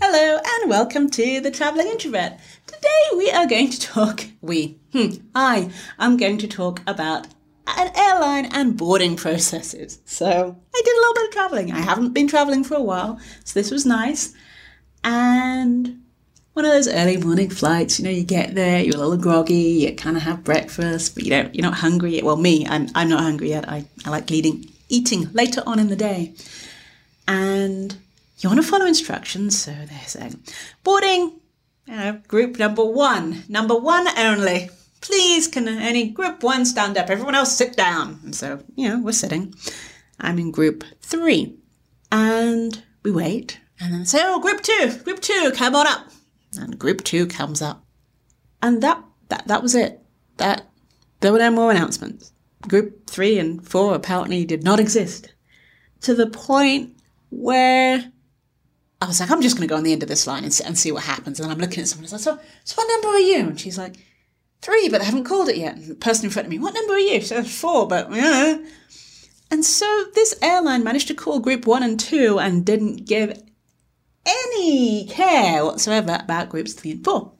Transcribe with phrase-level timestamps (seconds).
[0.00, 2.34] Hello and welcome to the Traveling Introvert.
[2.66, 7.26] Today we are going to talk, we, hmm, I, am going to talk about
[7.66, 10.00] an airline and boarding processes.
[10.04, 11.72] So I did a little bit of traveling.
[11.72, 14.34] I haven't been traveling for a while, so this was nice.
[15.02, 16.02] And
[16.56, 19.54] one of those early morning flights, you know, you get there, you're a little groggy,
[19.54, 22.24] you kind of have breakfast, but you don't, you're not hungry yet.
[22.24, 23.68] Well, me, I'm, I'm not hungry yet.
[23.68, 26.32] I, I like eating, eating later on in the day.
[27.28, 27.94] And
[28.38, 30.40] you want to follow instructions, so they're saying,
[30.82, 31.32] boarding,
[31.84, 34.70] you know, group number one, number one only.
[35.02, 37.10] Please, can any group one stand up?
[37.10, 38.18] Everyone else sit down.
[38.24, 39.54] And so, you know, we're sitting.
[40.18, 41.58] I'm in group three.
[42.10, 43.60] And we wait.
[43.78, 46.06] And then say, oh, group two, group two, come on up.
[46.58, 47.84] And group two comes up.
[48.62, 50.00] And that, that, that was it.
[50.38, 50.68] That,
[51.20, 52.32] there were no more announcements.
[52.66, 55.32] Group three and four apparently did not exist.
[56.02, 56.96] To the point
[57.30, 58.12] where
[59.00, 60.60] I was like, I'm just going to go on the end of this line and
[60.64, 61.38] and see what happens.
[61.38, 63.40] And I'm looking at someone and I like, so, so what number are you?
[63.48, 63.96] And she's like,
[64.62, 65.76] three, but they haven't called it yet.
[65.76, 67.20] And the person in front of me, what number are you?
[67.20, 68.58] She says, four, but yeah.
[69.50, 73.40] And so this airline managed to call group one and two and didn't give
[74.26, 77.32] any care whatsoever about groups three and four.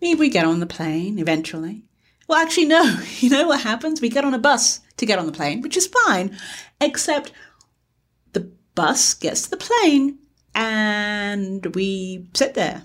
[0.00, 1.84] Maybe we get on the plane eventually.
[2.28, 2.98] Well, actually, no.
[3.18, 4.00] You know what happens?
[4.00, 6.36] We get on a bus to get on the plane, which is fine,
[6.80, 7.32] except
[8.32, 10.18] the bus gets to the plane
[10.54, 12.82] and we sit there.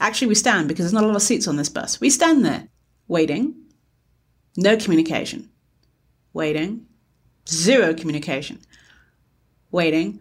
[0.00, 2.00] Actually, we stand because there's not a lot of seats on this bus.
[2.00, 2.68] We stand there,
[3.06, 3.54] waiting,
[4.56, 5.50] no communication,
[6.32, 6.86] waiting,
[7.48, 8.60] zero communication,
[9.70, 10.20] waiting.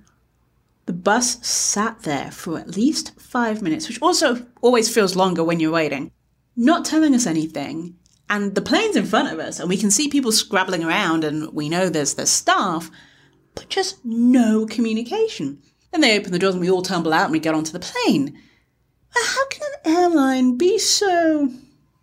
[1.03, 5.71] Bus sat there for at least five minutes, which also always feels longer when you're
[5.71, 6.11] waiting,
[6.55, 7.95] not telling us anything.
[8.29, 11.53] And the plane's in front of us, and we can see people scrabbling around, and
[11.53, 12.89] we know there's the staff,
[13.55, 15.61] but just no communication.
[15.91, 17.79] Then they open the doors and we all tumble out and we get onto the
[17.79, 18.37] plane.
[19.13, 21.51] How can an airline be so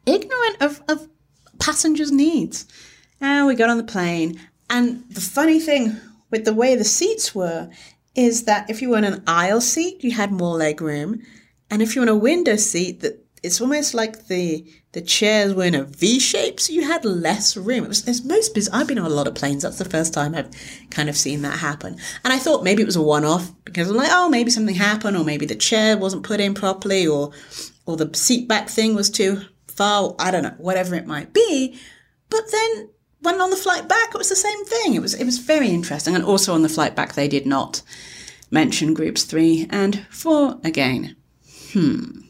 [0.05, 1.09] ignorant of, of
[1.59, 2.67] passengers' needs?
[3.21, 4.39] And we got on the plane.
[4.69, 5.97] And the funny thing
[6.31, 7.71] with the way the seats were
[8.19, 11.23] is that if you were in an aisle seat, you had more leg room.
[11.71, 15.55] And if you were in a window seat, that it's almost like the the chairs
[15.55, 17.85] were in a V shape, so you had less room.
[17.85, 18.81] It was it's most bizarre.
[18.81, 19.63] I've been on a lot of planes.
[19.63, 20.51] That's the first time I've
[20.91, 21.97] kind of seen that happen.
[22.25, 24.75] And I thought maybe it was a one off because I'm like, oh, maybe something
[24.75, 27.31] happened, or maybe the chair wasn't put in properly, or
[27.87, 30.17] or the seat back thing was too far.
[30.19, 31.79] I don't know, whatever it might be.
[32.31, 32.91] But then
[33.21, 34.95] when on the flight back, it was the same thing.
[34.95, 36.15] It was it was very interesting.
[36.15, 37.83] And also on the flight back, they did not
[38.51, 41.17] mention groups three and four again.
[41.73, 42.21] Hmm.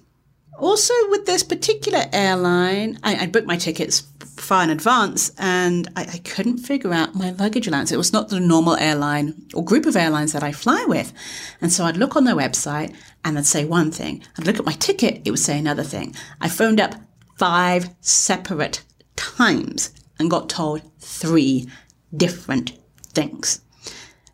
[0.59, 6.03] Also, with this particular airline, I, I booked my tickets far in advance and I,
[6.03, 7.93] I, couldn't figure out my luggage allowance.
[7.93, 11.13] It was not the normal airline or group of airlines that I fly with.
[11.61, 12.95] And so I'd look on their website
[13.25, 14.25] and they'd say one thing.
[14.37, 16.15] I'd look at my ticket, it would say another thing.
[16.41, 16.95] I phoned up
[17.37, 18.83] five separate
[19.15, 21.69] times and got told three
[22.17, 22.73] different
[23.13, 23.61] things.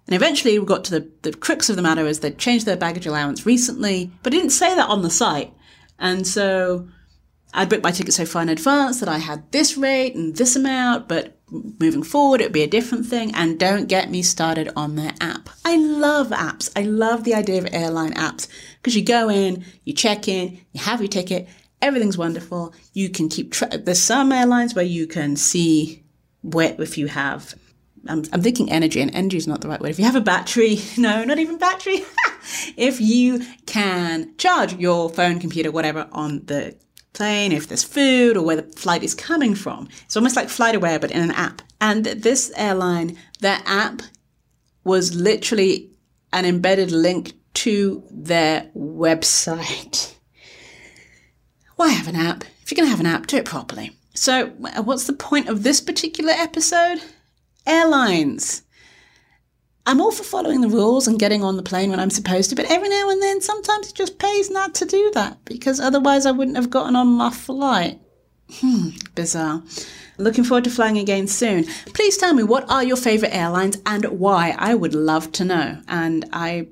[0.07, 2.77] And eventually we got to the, the crux of the matter is they'd changed their
[2.77, 5.53] baggage allowance recently, but didn't say that on the site.
[5.99, 6.89] And so
[7.55, 10.57] I'd booked my ticket so far in advance that I had this rate and this
[10.57, 13.35] amount, but moving forward it would be a different thing.
[13.35, 15.49] And don't get me started on their app.
[15.65, 16.71] I love apps.
[16.77, 18.49] I love the idea of airline apps
[18.83, 21.49] because you go in, you check in, you have your ticket,
[21.85, 22.75] everything's wonderful.
[22.93, 23.73] You can keep track.
[23.85, 26.05] There's some airlines where you can see
[26.43, 27.55] where if you have
[28.07, 29.91] I'm, I'm, thinking energy, and energy is not the right word.
[29.91, 32.05] If you have a battery, no, not even battery.
[32.77, 36.77] if you can charge your phone, computer, whatever on the
[37.13, 41.01] plane, if there's food or where the flight is coming from, it's almost like FlightAware,
[41.01, 41.63] but in an app.
[41.81, 44.03] And this airline, their app
[44.85, 45.91] was literally
[46.33, 50.11] an embedded link to their website.
[51.77, 52.45] Why have an app?
[52.63, 53.97] If you're going to have an app, do it properly.
[54.15, 57.03] So, what's the point of this particular episode?
[57.67, 58.63] Airlines.
[59.87, 62.57] I'm all for following the rules and getting on the plane when I'm supposed to,
[62.57, 66.25] but every now and then, sometimes it just pays not to do that because otherwise
[66.25, 68.01] I wouldn't have gotten on my flight.
[68.51, 69.63] Hmm, bizarre.
[70.17, 71.65] Looking forward to flying again soon.
[71.93, 74.55] Please tell me what are your favourite airlines and why.
[74.59, 75.83] I would love to know.
[75.89, 76.69] And I,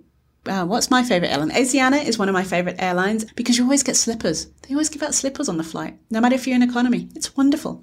[0.47, 1.51] uh, what's my favourite airline?
[1.51, 4.47] Asiana is one of my favourite airlines because you always get slippers.
[4.63, 7.09] They always give out slippers on the flight, no matter if you're in economy.
[7.15, 7.83] It's wonderful.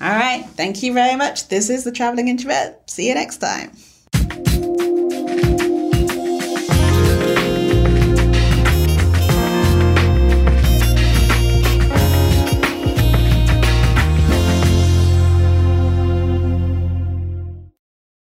[0.00, 0.44] All right.
[0.56, 1.48] Thank you very much.
[1.48, 2.90] This is the Traveling Introvert.
[2.90, 3.72] See you next time.